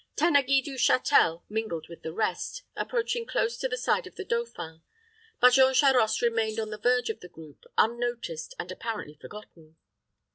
Tanneguy 0.15 0.63
du 0.63 0.77
Châtel 0.77 1.43
mingled 1.47 1.87
with 1.87 2.01
the 2.01 2.11
rest, 2.11 2.63
approaching 2.75 3.23
close 3.27 3.55
to 3.57 3.67
the 3.67 3.77
side 3.77 4.07
of 4.07 4.15
the 4.15 4.25
dauphin; 4.25 4.81
but 5.39 5.53
Jean 5.53 5.75
Charost 5.75 6.23
remained 6.23 6.59
on 6.59 6.71
the 6.71 6.79
verge 6.79 7.11
of 7.11 7.19
the 7.19 7.29
group, 7.29 7.65
unnoticed, 7.77 8.55
and 8.57 8.71
apparently 8.71 9.13
forgotten. 9.13 9.75